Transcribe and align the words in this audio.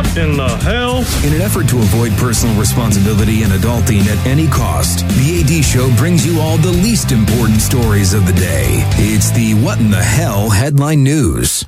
What 0.00 0.16
in 0.16 0.34
the 0.38 0.48
hell? 0.48 1.04
In 1.26 1.34
an 1.34 1.42
effort 1.42 1.68
to 1.68 1.78
avoid 1.78 2.12
personal 2.12 2.58
responsibility 2.58 3.42
and 3.42 3.52
adulting 3.52 4.06
at 4.06 4.26
any 4.26 4.46
cost, 4.46 5.06
the 5.08 5.42
AD 5.42 5.62
Show 5.62 5.94
brings 5.96 6.24
you 6.24 6.40
all 6.40 6.56
the 6.56 6.72
least 6.72 7.12
important 7.12 7.60
stories 7.60 8.14
of 8.14 8.26
the 8.26 8.32
day. 8.32 8.82
It's 8.96 9.30
the 9.32 9.52
What 9.62 9.78
in 9.78 9.90
the 9.90 10.02
Hell 10.02 10.48
headline 10.48 11.04
news. 11.04 11.66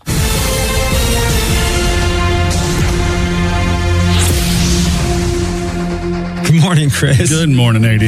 Morning, 6.83 6.99
Chris. 6.99 7.31
Good 7.31 7.49
morning, 7.51 7.85
AD. 7.85 8.03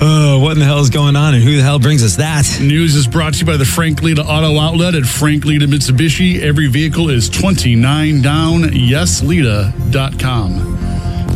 Uh, 0.00 0.38
what 0.38 0.52
in 0.52 0.60
the 0.60 0.64
hell 0.64 0.78
is 0.78 0.90
going 0.90 1.16
on, 1.16 1.34
and 1.34 1.42
who 1.42 1.56
the 1.56 1.62
hell 1.62 1.80
brings 1.80 2.04
us 2.04 2.14
that? 2.16 2.60
News 2.60 2.94
is 2.94 3.08
brought 3.08 3.32
to 3.34 3.40
you 3.40 3.46
by 3.46 3.56
the 3.56 3.64
Frank 3.64 4.00
Leta 4.00 4.22
Auto 4.22 4.56
Outlet 4.60 4.94
at 4.94 5.02
Frank 5.04 5.44
Leta 5.44 5.66
Mitsubishi. 5.66 6.40
Every 6.40 6.68
vehicle 6.68 7.10
is 7.10 7.28
29 7.28 8.22
down. 8.22 8.60
YesLeta.com. 8.62 10.52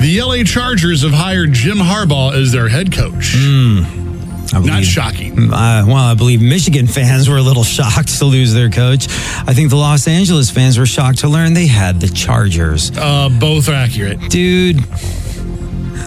The 0.00 0.22
LA 0.22 0.44
Chargers 0.44 1.02
have 1.02 1.10
hired 1.10 1.52
Jim 1.52 1.78
Harbaugh 1.78 2.40
as 2.40 2.52
their 2.52 2.68
head 2.68 2.92
coach. 2.92 3.34
I 3.34 4.60
Not 4.60 4.84
shocking. 4.84 5.52
Uh, 5.52 5.84
well, 5.88 5.96
I 5.96 6.14
believe 6.14 6.40
Michigan 6.40 6.86
fans 6.92 7.28
were 7.28 7.38
a 7.38 7.42
little 7.42 7.64
shocked 7.64 8.16
to 8.18 8.26
lose 8.26 8.54
their 8.54 8.70
coach. 8.70 9.08
I 9.44 9.54
think 9.54 9.70
the 9.70 9.76
Los 9.76 10.06
Angeles 10.06 10.50
fans 10.50 10.78
were 10.78 10.86
shocked 10.86 11.18
to 11.18 11.28
learn 11.28 11.52
they 11.52 11.66
had 11.66 12.00
the 12.00 12.06
Chargers. 12.06 12.92
Uh, 12.96 13.28
both 13.40 13.68
are 13.68 13.74
accurate. 13.74 14.20
Dude, 14.30 14.84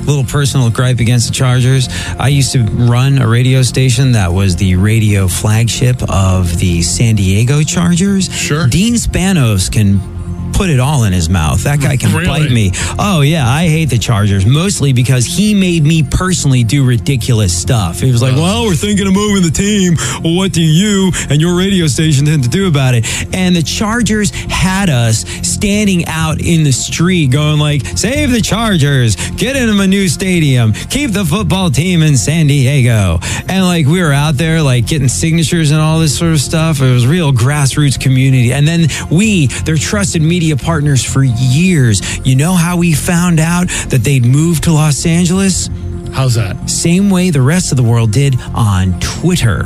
little 0.02 0.24
personal 0.24 0.70
gripe 0.70 1.00
against 1.00 1.28
the 1.28 1.34
Chargers. 1.34 1.88
I 2.18 2.30
used 2.30 2.52
to 2.54 2.64
run 2.64 3.18
a 3.20 3.28
radio 3.28 3.62
station 3.62 4.14
that 4.14 4.34
was 4.34 4.56
the 4.56 4.76
radio 4.76 5.28
flagship 5.28 6.02
of 6.10 6.58
the 6.58 6.82
San 6.82 7.16
Diego 7.16 7.62
Chargers. 7.64 8.32
Sure. 8.34 8.68
Dean 8.68 8.96
Spanos 8.96 9.72
can 9.72 10.19
put 10.60 10.70
it 10.70 10.78
all 10.82 11.06
in 11.06 11.14
his 11.14 11.30
mouth. 11.30 11.64
That 11.64 11.80
guy 11.80 11.96
can 11.96 12.12
Really? 12.14 12.26
bite 12.28 12.52
me. 12.52 12.74
Oh 13.00 13.22
yeah, 13.22 13.48
I 13.48 13.70
hate 13.70 13.90
the 13.90 13.98
Chargers 13.98 14.46
mostly 14.46 14.92
because 14.92 15.26
he 15.26 15.54
made 15.54 15.86
me 15.86 16.04
personally 16.04 16.66
do 16.66 16.84
ridiculous 16.84 17.58
stuff. 17.58 18.02
He 18.02 18.12
was 18.12 18.22
like, 18.22 18.36
"Well, 18.36 18.66
we're 18.66 18.76
thinking 18.76 19.08
of 19.08 19.14
moving 19.14 19.42
the 19.42 19.52
team. 19.52 19.96
Well, 20.22 20.36
what 20.36 20.52
do 20.52 20.62
you 20.62 21.14
and 21.30 21.40
your 21.40 21.56
radio 21.56 21.88
station 21.88 22.26
tend 22.26 22.44
to 22.44 22.50
do 22.50 22.68
about 22.68 22.94
it?" 22.94 23.06
And 23.34 23.56
the 23.56 23.64
Chargers 23.64 24.32
had 24.50 24.90
us 24.90 25.24
standing 25.44 26.06
out 26.08 26.42
in 26.42 26.66
the 26.66 26.74
street 26.74 27.32
going 27.32 27.58
like, 27.58 27.86
"Save 27.98 28.32
the 28.32 28.42
Chargers! 28.42 29.16
Get 29.38 29.54
them 29.54 29.80
a 29.80 29.88
new 29.88 30.10
stadium! 30.10 30.74
Keep 30.74 31.12
the 31.12 31.24
football 31.24 31.70
team 31.72 32.04
in 32.04 32.18
San 32.18 32.48
Diego!" 32.48 33.22
And 33.48 33.64
like 33.64 33.86
we 33.86 34.02
were 34.02 34.12
out 34.12 34.36
there 34.36 34.62
like 34.62 34.88
getting 34.88 35.08
signatures 35.08 35.72
and 35.72 35.80
all 35.80 36.00
this 36.00 36.18
sort 36.18 36.34
of 36.34 36.42
stuff. 36.42 36.82
It 36.82 36.92
was 36.92 37.08
real 37.08 37.32
grassroots 37.32 37.98
community. 37.98 38.52
And 38.52 38.68
then 38.68 38.88
we, 39.10 39.48
their 39.64 39.78
trusted 39.78 40.22
media 40.22 40.49
partners 40.58 41.04
for 41.04 41.24
years. 41.24 42.02
You 42.26 42.36
know 42.36 42.54
how 42.54 42.78
we 42.78 42.94
found 42.94 43.40
out 43.40 43.68
that 43.90 44.02
they'd 44.04 44.26
moved 44.26 44.64
to 44.66 44.72
Los 44.74 45.06
Angeles? 45.06 45.70
How's 46.12 46.36
that? 46.36 46.70
Same 46.70 47.10
way 47.10 47.30
the 47.30 47.42
rest 47.42 47.72
of 47.72 47.78
the 47.78 47.84
world 47.84 48.12
did 48.12 48.36
on 48.56 49.00
Twitter. 49.00 49.66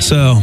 So, 0.00 0.40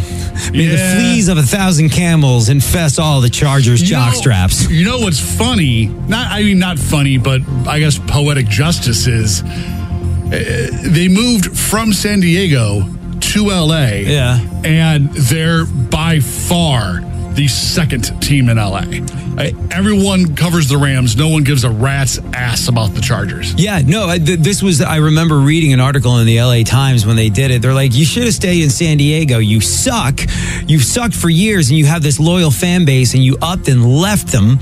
may 0.54 0.68
the 0.68 0.78
fleas 0.96 1.28
of 1.28 1.38
a 1.38 1.44
thousand 1.44 1.90
camels 1.90 2.48
infest 2.50 3.00
all 3.00 3.20
the 3.22 3.30
Chargers 3.30 3.82
You 3.82 3.88
jock 3.88 4.14
know- 4.14 4.20
straps. 4.20 4.70
You 4.70 4.86
know 4.86 5.00
what's 5.00 5.20
funny? 5.20 5.88
Not, 5.88 6.32
I 6.32 6.44
mean, 6.44 6.60
not 6.60 6.80
funny, 6.80 7.18
but 7.18 7.42
I 7.68 7.80
guess 7.80 7.98
poetic 8.00 8.48
justice 8.48 9.08
is 9.08 9.44
uh, 9.44 10.68
they 10.84 11.08
moved 11.08 11.58
from 11.58 11.92
San 11.92 12.20
Diego 12.20 12.84
to 13.20 13.48
LA. 13.50 13.86
Yeah. 14.06 14.40
And 14.64 15.10
they're 15.14 15.66
by 15.66 16.20
far 16.20 17.02
the 17.40 17.48
second 17.48 18.22
team 18.22 18.50
in 18.50 18.58
LA. 18.58 18.84
Uh, 19.38 19.52
Everyone 19.72 20.36
covers 20.36 20.68
the 20.68 20.76
Rams. 20.78 21.16
No 21.16 21.30
one 21.30 21.46
gives 21.46 21.64
a 21.64 21.70
rat's 21.70 22.20
ass 22.34 22.68
about 22.68 22.94
the 22.94 23.00
Chargers. 23.00 23.54
Yeah, 23.54 23.80
no, 23.80 24.10
I- 24.10 24.20
th- 24.20 24.40
this 24.40 24.62
was, 24.62 24.82
I 24.82 24.98
remember 24.98 25.38
reading 25.40 25.72
an 25.72 25.80
article 25.80 26.18
in 26.18 26.28
the 26.28 26.42
LA 26.42 26.64
Times 26.64 27.06
when 27.06 27.16
they 27.16 27.30
did 27.30 27.50
it. 27.52 27.62
They're 27.62 27.74
like, 27.74 27.96
you 27.96 28.04
should 28.04 28.26
have 28.26 28.34
stayed 28.34 28.62
in 28.62 28.70
San 28.70 28.98
Diego. 28.98 29.38
You 29.38 29.62
suck. 29.62 30.20
You've 30.68 30.84
sucked 30.84 31.16
for 31.16 31.30
years 31.30 31.70
and 31.70 31.78
you 31.80 31.86
have 31.86 32.04
this 32.04 32.20
loyal 32.20 32.52
fan 32.52 32.84
base 32.84 33.14
and 33.14 33.24
you 33.24 33.38
upped 33.42 33.70
and 33.70 33.86
left 33.86 34.28
them. 34.28 34.60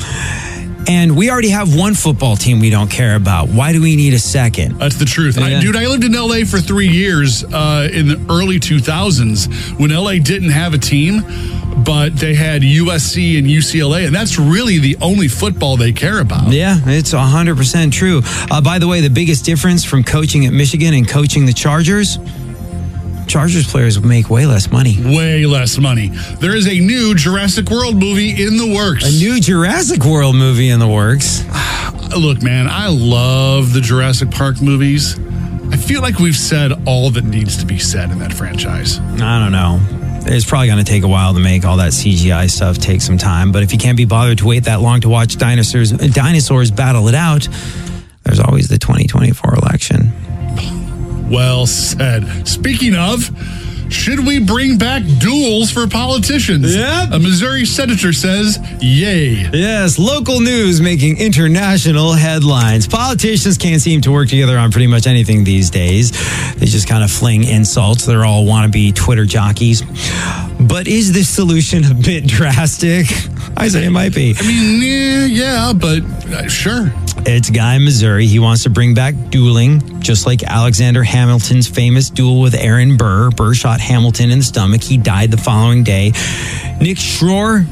And 0.87 1.17
we 1.17 1.31
already 1.31 1.49
have 1.49 1.75
one 1.75 1.95
football 1.95 2.37
team 2.37 2.59
we 2.59 2.69
don't 2.69 2.89
care 2.91 3.15
about. 3.15 3.49
Why 3.49 3.73
do 3.73 3.81
we 3.81 3.95
need 3.95 4.13
a 4.13 4.19
second? 4.19 4.77
That's 4.77 4.95
the 4.97 5.03
truth. 5.05 5.37
I, 5.39 5.59
dude, 5.59 5.75
I 5.75 5.87
lived 5.87 6.03
in 6.03 6.13
LA 6.13 6.45
for 6.45 6.59
three 6.59 6.87
years 6.87 7.43
uh, 7.43 7.89
in 7.91 8.07
the 8.07 8.15
early 8.29 8.59
2000s 8.59 9.79
when 9.79 9.89
LA 9.89 10.13
didn't 10.23 10.51
have 10.51 10.73
a 10.73 10.77
team, 10.77 11.23
but 11.83 12.15
they 12.15 12.33
had 12.33 12.61
USC 12.61 13.37
and 13.37 13.47
UCLA, 13.47 14.05
and 14.05 14.15
that's 14.15 14.39
really 14.39 14.79
the 14.79 14.97
only 15.01 15.27
football 15.27 15.77
they 15.77 15.91
care 15.91 16.19
about. 16.19 16.51
Yeah, 16.51 16.77
it's 16.85 17.13
100% 17.13 17.91
true. 17.91 18.21
Uh, 18.51 18.61
by 18.61 18.79
the 18.79 18.87
way, 18.87 19.01
the 19.01 19.09
biggest 19.09 19.45
difference 19.45 19.85
from 19.85 20.03
coaching 20.03 20.45
at 20.45 20.53
Michigan 20.53 20.93
and 20.93 21.07
coaching 21.07 21.45
the 21.45 21.53
Chargers 21.53 22.17
Chargers 23.27 23.69
players 23.69 24.01
make 24.01 24.29
way 24.29 24.45
less 24.45 24.71
money. 24.71 24.95
Way 25.03 25.45
less 25.45 25.77
money. 25.77 26.07
There 26.39 26.55
is 26.55 26.67
a 26.67 26.79
new 26.79 27.13
Jurassic 27.13 27.69
World 27.69 27.97
movie 27.97 28.41
in 28.41 28.57
the 28.57 28.73
works. 28.73 29.05
A 29.05 29.19
new 29.19 29.39
Jurassic 29.39 30.05
World 30.05 30.35
movie 30.35 30.69
in 30.69 30.79
the 30.79 30.87
works. 30.87 31.43
Look, 32.17 32.41
man, 32.41 32.67
I 32.67 32.87
love 32.87 33.73
the 33.73 33.81
Jurassic 33.81 34.31
Park 34.31 34.61
movies. 34.61 35.19
I 35.71 35.75
feel 35.75 36.01
like 36.01 36.19
we've 36.19 36.37
said 36.37 36.71
all 36.87 37.09
that 37.11 37.25
needs 37.25 37.57
to 37.57 37.65
be 37.65 37.77
said 37.77 38.11
in 38.11 38.19
that 38.19 38.33
franchise. 38.33 38.99
I 38.99 39.39
don't 39.39 39.51
know. 39.51 39.96
It's 40.29 40.45
probably 40.45 40.67
going 40.67 40.83
to 40.83 40.89
take 40.89 41.03
a 41.03 41.07
while 41.07 41.33
to 41.33 41.39
make 41.39 41.63
all 41.63 41.77
that 41.77 41.91
CGI 41.91 42.49
stuff 42.49 42.77
take 42.77 43.01
some 43.01 43.17
time. 43.17 43.51
But 43.51 43.63
if 43.63 43.71
you 43.71 43.77
can't 43.77 43.95
be 43.95 44.05
bothered 44.05 44.39
to 44.39 44.45
wait 44.45 44.65
that 44.65 44.81
long 44.81 45.01
to 45.01 45.09
watch 45.09 45.37
dinosaurs 45.37 45.91
dinosaurs 45.91 46.69
battle 46.69 47.07
it 47.07 47.15
out, 47.15 47.47
there's 48.23 48.39
always 48.39 48.67
the 48.67 48.77
2024 48.77 49.55
election. 49.55 50.11
Well 51.29 51.65
said. 51.65 52.47
Speaking 52.47 52.95
of, 52.95 53.29
should 53.89 54.25
we 54.25 54.39
bring 54.39 54.77
back 54.77 55.03
duels 55.19 55.71
for 55.71 55.87
politicians? 55.87 56.75
Yep. 56.75 57.11
A 57.13 57.19
Missouri 57.19 57.65
senator 57.65 58.13
says, 58.13 58.59
yay. 58.81 59.49
Yes, 59.51 59.97
local 59.99 60.39
news 60.39 60.81
making 60.81 61.17
international 61.19 62.13
headlines. 62.13 62.87
Politicians 62.87 63.57
can't 63.57 63.81
seem 63.81 64.01
to 64.01 64.11
work 64.11 64.29
together 64.29 64.57
on 64.57 64.71
pretty 64.71 64.87
much 64.87 65.07
anything 65.07 65.43
these 65.43 65.69
days. 65.69 66.11
They 66.55 66.65
just 66.65 66.87
kind 66.87 67.03
of 67.03 67.11
fling 67.11 67.43
insults. 67.43 68.05
They're 68.05 68.25
all 68.25 68.45
wannabe 68.45 68.95
Twitter 68.95 69.25
jockeys. 69.25 69.83
But 70.59 70.87
is 70.87 71.13
this 71.13 71.29
solution 71.29 71.83
a 71.85 71.93
bit 71.93 72.25
drastic? 72.27 73.07
I 73.55 73.67
say 73.67 73.85
it 73.85 73.91
might 73.91 74.13
be. 74.13 74.35
I 74.37 74.41
mean, 74.43 74.81
yeah, 74.81 75.25
yeah 75.25 75.73
but 75.73 76.01
uh, 76.31 76.47
sure. 76.47 76.91
It's 77.25 77.49
guy 77.49 77.75
in 77.75 77.83
Missouri. 77.83 78.25
He 78.25 78.39
wants 78.39 78.63
to 78.63 78.69
bring 78.69 78.93
back 78.93 79.13
dueling, 79.29 80.01
just 80.01 80.25
like 80.25 80.43
Alexander 80.43 81.03
Hamilton's 81.03 81.67
famous 81.67 82.09
duel 82.09 82.39
with 82.41 82.55
Aaron 82.55 82.95
Burr. 82.97 83.31
Burr 83.31 83.53
shot 83.53 83.79
Hamilton 83.79 84.31
in 84.31 84.39
the 84.39 84.45
stomach. 84.45 84.81
He 84.81 84.97
died 84.97 85.31
the 85.31 85.37
following 85.37 85.83
day. 85.83 86.11
Nick 86.79 86.97
Schroer, 86.97 87.65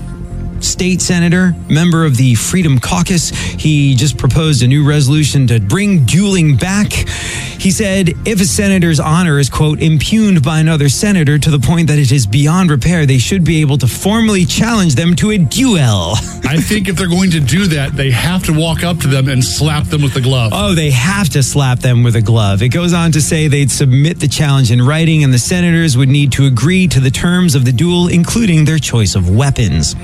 state 0.66 1.02
senator, 1.02 1.56
member 1.70 2.06
of 2.06 2.18
the 2.18 2.36
Freedom 2.36 2.80
Caucus, 2.80 3.30
he 3.30 3.96
just 3.96 4.18
proposed 4.18 4.64
a 4.64 4.68
new 4.68 4.88
resolution 4.88 5.48
to 5.48 5.60
bring 5.60 6.06
dueling 6.06 6.58
back. 6.58 6.92
He 6.92 7.72
said 7.72 8.10
if 8.26 8.42
a 8.42 8.46
senator's 8.46 9.00
honor 9.00 9.40
is, 9.40 9.50
quote, 9.50 9.82
impugned 9.82 10.44
by 10.44 10.60
another 10.60 10.90
senator 10.90 11.40
to 11.40 11.50
the 11.50 11.60
point 11.60 11.88
that 11.88 11.98
it 11.98 12.12
is 12.12 12.28
beyond 12.28 12.70
repair, 12.70 13.06
they 13.06 13.18
should 13.18 13.44
be 13.44 13.62
able 13.62 13.78
to 13.80 13.88
formally 13.88 14.46
challenge 14.46 14.96
them 14.96 15.16
to 15.16 15.32
a 15.32 15.38
duel. 15.38 16.14
I 16.48 16.58
think 16.58 16.88
if 16.88 16.96
they're 16.96 17.08
going 17.08 17.32
to 17.32 17.40
do 17.40 17.66
that, 17.68 17.94
they 17.94 18.12
have 18.12 18.44
to 18.46 18.54
walk 18.54 18.84
up 18.84 19.00
to 19.00 19.08
them 19.08 19.30
and 19.30 19.44
slap 19.44 19.86
them 19.86 20.02
with 20.04 20.14
the 20.14 20.22
glove. 20.22 20.52
Oh, 20.54 20.76
they 20.76 20.92
have 20.92 21.30
to 21.30 21.42
slap 21.42 21.80
them 21.80 22.04
with 22.04 22.16
a 22.16 22.22
glove. 22.22 22.62
It 22.62 22.70
goes 22.70 22.94
on 22.94 23.12
to 23.14 23.22
say 23.22 23.48
they'd 23.48 23.72
submit 23.72 24.20
the 24.20 24.28
challenge 24.28 24.72
in 24.72 24.82
writing, 24.82 25.24
and 25.24 25.34
the 25.34 25.40
senators 25.40 25.98
would 25.98 26.10
need 26.10 26.32
to 26.34 26.46
agree 26.46 26.88
to 26.90 27.00
the 27.00 27.12
terms 27.12 27.56
of 27.56 27.66
the 27.66 27.72
duel, 27.72 28.10
including 28.10 28.66
their 28.66 28.80
choice 28.80 29.16
of 29.16 29.36
weapons. 29.36 29.96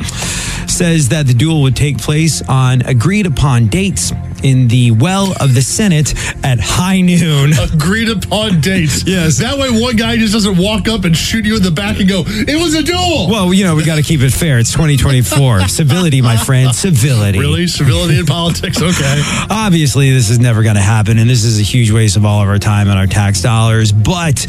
Says 0.81 1.09
that 1.09 1.28
the 1.28 1.36
duel 1.36 1.62
would 1.62 1.75
take 1.75 2.00
place 2.00 2.42
on 2.50 2.81
agreed 2.81 3.28
upon 3.28 3.68
dates 3.68 4.12
in 4.44 4.68
the 4.68 4.89
well 4.89 5.33
of 5.39 5.54
the 5.54 5.62
Senate 5.62 6.16
at 6.44 6.60
high 6.60 7.01
noon. 7.01 7.54
Agreed 7.74 8.10
upon 8.10 8.60
dates. 8.60 9.04
Yes. 9.06 9.38
That 9.38 9.60
way, 9.60 9.69
one 9.69 9.95
guy 9.95 10.18
just 10.18 10.33
doesn't 10.33 10.57
walk 10.57 10.88
up 10.88 11.06
and 11.06 11.16
shoot 11.16 11.45
you 11.45 11.57
in 11.57 11.62
the 11.62 11.69
back 11.69 12.00
and 12.00 12.10
go, 12.10 12.24
"It 12.25 12.60
was 12.62 12.74
a 12.74 12.81
duel." 12.81 13.30
Well, 13.30 13.54
you 13.54 13.63
know, 13.63 13.75
we 13.75 13.86
got 13.86 13.95
to 13.98 14.01
keep 14.01 14.22
it 14.22 14.31
fair. 14.31 14.57
It's 14.57 14.72
2024. 14.72 15.68
Civility, 15.68 16.22
my 16.22 16.38
friend. 16.38 16.74
Civility. 16.74 17.38
really, 17.38 17.68
civility 17.68 18.19
in 18.19 18.25
politics? 18.39 18.81
Okay. 18.81 19.22
Obviously, 19.50 20.12
this 20.12 20.30
is 20.31 20.39
never 20.39 20.63
going 20.63 20.75
to 20.75 20.81
happen, 20.81 21.19
and 21.19 21.30
this 21.30 21.44
is 21.44 21.60
a 21.60 21.63
huge 21.63 21.92
waste 21.92 22.18
of 22.18 22.25
all 22.25 22.42
of 22.42 22.50
our 22.50 22.57
time 22.57 22.89
and 22.89 22.98
our 22.98 23.07
tax 23.07 23.42
dollars. 23.42 23.92
But 23.92 24.42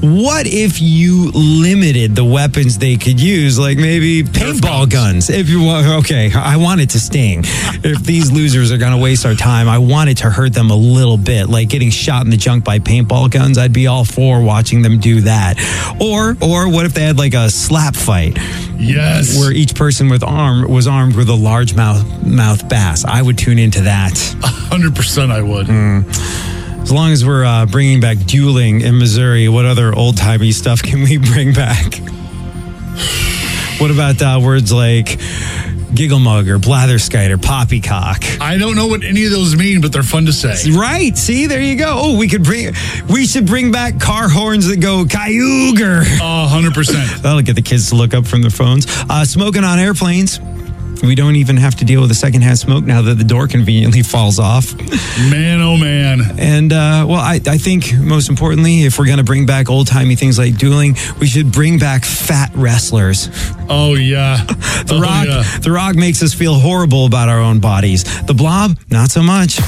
what 0.00 0.46
if 0.46 0.80
you 0.80 1.32
limited 1.32 2.14
the 2.14 2.24
weapons 2.24 2.78
they 2.78 2.96
could 2.96 3.20
use, 3.20 3.58
like 3.58 3.78
maybe 3.78 4.22
paintball 4.22 4.88
guns? 4.90 5.28
If 5.28 5.48
you 5.48 5.64
want, 5.64 5.79
okay, 6.00 6.30
I 6.34 6.56
want 6.56 6.80
it 6.80 6.90
to 6.90 7.00
sting. 7.00 7.40
If 7.82 8.02
these 8.02 8.30
losers 8.30 8.70
are 8.72 8.78
going 8.78 8.92
to 8.92 8.98
waste 8.98 9.24
our 9.24 9.34
time, 9.34 9.68
I 9.68 9.78
wanted 9.78 10.18
to 10.18 10.30
hurt 10.30 10.52
them 10.52 10.70
a 10.70 10.76
little 10.76 11.16
bit, 11.16 11.48
like 11.48 11.68
getting 11.68 11.90
shot 11.90 12.24
in 12.24 12.30
the 12.30 12.36
junk 12.36 12.64
by 12.64 12.78
paintball 12.78 13.30
guns. 13.30 13.56
I'd 13.56 13.72
be 13.72 13.86
all 13.86 14.04
for 14.04 14.42
watching 14.42 14.82
them 14.82 15.00
do 15.00 15.22
that. 15.22 15.58
Or, 16.00 16.36
or 16.42 16.70
what 16.70 16.84
if 16.84 16.92
they 16.92 17.02
had 17.02 17.18
like 17.18 17.34
a 17.34 17.48
slap 17.48 17.96
fight? 17.96 18.36
Yes. 18.76 19.38
Where 19.38 19.52
each 19.52 19.74
person 19.74 20.08
with 20.08 20.22
arm 20.22 20.70
was 20.70 20.86
armed 20.86 21.16
with 21.16 21.28
a 21.28 21.34
large 21.34 21.74
mouth 21.74 22.04
mouth 22.26 22.68
bass. 22.68 23.04
I 23.04 23.22
would 23.22 23.38
tune 23.38 23.58
into 23.58 23.82
that. 23.82 24.12
100% 24.12 25.30
I 25.30 25.40
would. 25.40 25.68
As 26.82 26.92
long 26.92 27.12
as 27.12 27.24
we're 27.24 27.44
uh, 27.44 27.66
bringing 27.66 28.00
back 28.00 28.18
dueling 28.18 28.80
in 28.80 28.98
Missouri, 28.98 29.48
what 29.48 29.64
other 29.64 29.94
old 29.94 30.16
timey 30.16 30.52
stuff 30.52 30.82
can 30.82 31.02
we 31.02 31.18
bring 31.32 31.52
back? 31.52 32.00
What 33.80 33.90
about 33.90 34.20
uh, 34.20 34.38
words 34.42 34.70
like 34.72 35.18
giggle 35.94 36.18
mug 36.18 36.48
or 36.48 36.58
blatherskite 36.58 37.30
or 37.30 37.38
poppycock? 37.38 38.40
I 38.40 38.56
don't 38.58 38.76
know 38.76 38.86
what 38.86 39.02
any 39.04 39.24
of 39.24 39.30
those 39.30 39.56
mean, 39.56 39.80
but 39.80 39.92
they're 39.92 40.02
fun 40.02 40.26
to 40.26 40.32
say. 40.32 40.70
Right. 40.70 41.16
See, 41.16 41.46
there 41.46 41.60
you 41.62 41.76
go. 41.76 41.92
Oh, 41.96 42.18
we 42.18 42.28
could 42.28 42.44
bring, 42.44 42.72
we 43.08 43.26
should 43.26 43.46
bring 43.46 43.72
back 43.72 44.00
car 44.00 44.28
horns 44.28 44.66
that 44.68 44.80
go 44.80 45.04
cayuger. 45.04 46.02
Uh, 46.20 46.48
100%. 46.48 47.22
That'll 47.22 47.42
get 47.42 47.56
the 47.56 47.62
kids 47.62 47.90
to 47.90 47.94
look 47.96 48.14
up 48.14 48.26
from 48.26 48.42
their 48.42 48.50
phones. 48.50 48.86
Uh, 49.08 49.24
smoking 49.24 49.64
on 49.64 49.78
airplanes. 49.78 50.38
We 51.02 51.14
don't 51.14 51.36
even 51.36 51.56
have 51.56 51.76
to 51.76 51.84
deal 51.84 52.00
with 52.00 52.10
the 52.10 52.14
secondhand 52.14 52.58
smoke 52.58 52.84
now 52.84 53.00
that 53.02 53.14
the 53.14 53.24
door 53.24 53.48
conveniently 53.48 54.02
falls 54.14 54.38
off. 54.38 54.74
Man, 55.30 55.60
oh 55.60 55.76
man. 55.76 56.20
And 56.38 56.72
uh, 56.72 57.06
well, 57.08 57.20
I, 57.20 57.40
I 57.46 57.58
think 57.58 57.94
most 57.94 58.28
importantly, 58.28 58.84
if 58.84 58.98
we're 58.98 59.06
going 59.06 59.18
to 59.18 59.24
bring 59.24 59.46
back 59.46 59.70
old 59.70 59.86
timey 59.86 60.16
things 60.16 60.38
like 60.38 60.58
dueling, 60.58 60.96
we 61.18 61.26
should 61.26 61.52
bring 61.52 61.78
back 61.78 62.04
fat 62.04 62.50
wrestlers. 62.54 63.28
Oh, 63.68 63.94
yeah. 63.94 64.46
The 64.80 64.96
oh, 64.96 65.02
Rock, 65.02 65.26
yeah. 65.26 65.58
The 65.58 65.70
Rock 65.70 65.94
makes 65.94 66.22
us 66.22 66.32
feel 66.34 66.54
horrible 66.54 67.06
about 67.06 67.28
our 67.28 67.38
own 67.38 67.60
bodies. 67.60 68.02
The 68.24 68.34
Blob, 68.34 68.78
not 68.90 69.10
so 69.10 69.22
much. 69.22 69.56
The 69.56 69.62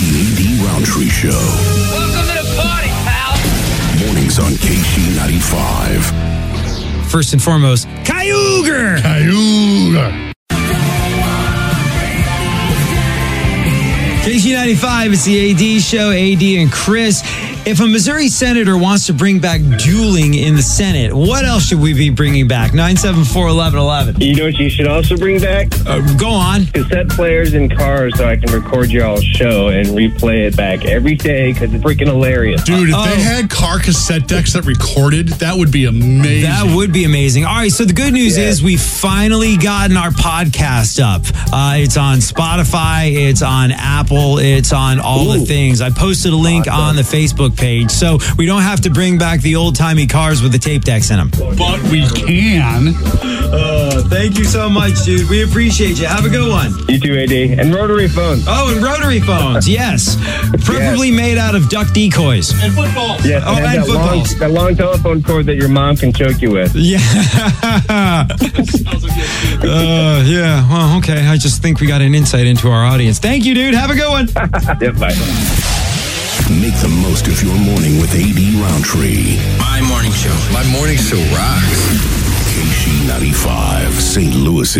AD 0.00 0.66
Roundtree 0.66 1.08
Show. 1.08 1.28
Welcome 1.30 2.26
to 2.26 2.42
the 2.42 2.56
party, 2.60 2.88
pal. 3.04 3.36
Mornings 4.06 4.38
on 4.38 4.52
KSHE 4.52 5.16
95. 5.16 7.10
First 7.10 7.34
and 7.34 7.42
foremost, 7.42 7.86
Cayuger. 8.22 9.02
Cayuga. 9.02 10.32
KSHE95, 14.22 15.12
it's 15.12 15.24
the 15.24 15.50
AD 15.50 15.82
show, 15.82 16.10
AD 16.12 16.42
and 16.42 16.70
Chris. 16.70 17.22
If 17.64 17.78
a 17.80 17.86
Missouri 17.86 18.26
senator 18.26 18.76
wants 18.76 19.06
to 19.06 19.12
bring 19.12 19.38
back 19.38 19.60
dueling 19.78 20.34
in 20.34 20.56
the 20.56 20.62
Senate, 20.62 21.14
what 21.14 21.44
else 21.44 21.66
should 21.68 21.78
we 21.80 21.94
be 21.94 22.10
bringing 22.10 22.48
back? 22.48 22.74
974 22.74 23.44
1111. 23.54 24.20
You 24.20 24.34
know 24.34 24.44
what 24.46 24.54
you 24.58 24.68
should 24.68 24.88
also 24.88 25.16
bring 25.16 25.40
back? 25.40 25.68
Uh, 25.86 26.00
go 26.16 26.28
on. 26.28 26.66
Cassette 26.66 27.08
players 27.10 27.54
in 27.54 27.68
cars 27.68 28.14
so 28.16 28.28
I 28.28 28.34
can 28.34 28.50
record 28.52 28.90
y'all's 28.90 29.22
show 29.22 29.68
and 29.68 29.86
replay 29.88 30.44
it 30.48 30.56
back 30.56 30.84
every 30.84 31.14
day 31.14 31.52
because 31.52 31.72
it's 31.72 31.84
freaking 31.84 32.08
hilarious. 32.08 32.64
Dude, 32.64 32.88
if 32.88 32.94
Oh. 32.96 33.04
they 33.04 33.20
had 33.22 33.48
car 33.48 33.78
cassette 33.78 34.26
decks 34.26 34.54
that 34.54 34.64
recorded, 34.64 35.28
that 35.28 35.56
would 35.56 35.70
be 35.70 35.84
amazing. 35.84 36.42
That 36.50 36.74
would 36.74 36.92
be 36.92 37.04
amazing. 37.04 37.44
All 37.44 37.54
right, 37.54 37.70
so 37.70 37.84
the 37.84 37.92
good 37.92 38.12
news 38.12 38.36
Yeah. 38.36 38.46
is 38.48 38.60
we've 38.60 38.80
finally 38.82 39.56
gotten 39.56 39.96
our 39.96 40.10
podcast 40.10 41.00
up. 41.00 41.24
Uh, 41.52 41.74
it's 41.76 41.96
on 41.96 42.18
Spotify, 42.18 43.12
it's 43.14 43.40
on 43.42 43.70
Apple, 43.70 44.38
it's 44.38 44.72
on 44.72 44.98
all 44.98 45.26
the 45.26 45.46
things. 45.46 45.80
I 45.80 45.90
posted 45.90 46.32
a 46.32 46.36
link 46.36 46.66
Awesome. 46.66 46.80
on 46.80 46.96
the 46.96 47.02
Facebook 47.02 47.51
page, 47.56 47.90
so 47.90 48.18
we 48.38 48.46
don't 48.46 48.62
have 48.62 48.80
to 48.82 48.90
bring 48.90 49.18
back 49.18 49.40
the 49.40 49.56
old 49.56 49.76
timey 49.76 50.06
cars 50.06 50.42
with 50.42 50.52
the 50.52 50.58
tape 50.58 50.82
decks 50.84 51.10
in 51.10 51.16
them. 51.16 51.30
but 51.56 51.82
we 51.90 52.06
can. 52.10 52.94
Uh, 53.52 54.02
thank 54.08 54.38
you 54.38 54.44
so 54.44 54.68
much, 54.70 55.04
dude. 55.04 55.28
We 55.28 55.42
appreciate 55.42 55.98
you. 55.98 56.06
Have 56.06 56.24
a 56.24 56.28
good 56.30 56.48
one. 56.50 56.72
You 56.88 56.98
too, 56.98 57.18
AD. 57.18 57.58
And 57.60 57.74
rotary 57.74 58.08
phones. 58.08 58.44
Oh, 58.48 58.72
and 58.74 58.82
rotary 58.82 59.20
phones, 59.20 59.68
yes, 59.78 60.16
preferably 60.64 61.10
made 61.10 61.36
out 61.38 61.54
of 61.54 61.68
duck 61.68 61.92
decoys. 61.92 62.50
And 62.62 62.72
football. 62.74 63.18
Yes, 63.22 63.42
Oh, 63.46 63.56
and 63.56 63.64
and 63.66 63.82
that 63.82 63.88
long, 63.88 63.98
footballs. 64.24 64.38
that 64.38 64.50
long 64.50 64.74
telephone 64.76 65.22
cord 65.22 65.46
that 65.46 65.56
your 65.56 65.68
mom 65.68 65.96
can 65.96 66.12
choke 66.12 66.40
you 66.40 66.50
with. 66.50 66.74
Yeah. 66.74 66.98
uh, 67.88 68.26
yeah. 70.26 70.68
Well, 70.70 70.98
okay. 70.98 71.26
I 71.26 71.36
just 71.36 71.60
think 71.62 71.80
we 71.80 71.86
got 71.86 72.00
an 72.02 72.14
insight 72.14 72.46
into 72.46 72.68
our 72.68 72.84
audience. 72.84 73.18
Thank 73.18 73.44
you, 73.44 73.54
dude. 73.54 73.74
Have 73.74 73.90
a 73.90 73.94
good 73.94 74.08
one. 74.08 74.28
Yep, 74.80 74.96
bye. 74.98 75.68
Make 76.60 76.78
the 76.80 76.88
most 76.88 77.28
of 77.28 77.42
your 77.42 77.54
morning 77.54 78.00
with 78.00 78.12
AD 78.14 78.38
Roundtree. 78.60 79.38
My 79.58 79.80
morning 79.88 80.12
show. 80.12 80.36
My 80.52 80.64
morning 80.70 80.96
show 80.96 81.16
rocks. 81.34 81.80
KSHE 82.52 83.08
95, 83.08 83.94
St. 83.94 84.34
Louis. 84.34 84.76